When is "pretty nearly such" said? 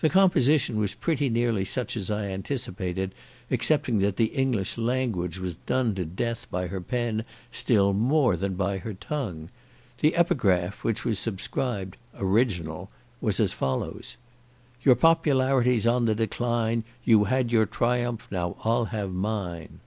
0.94-1.94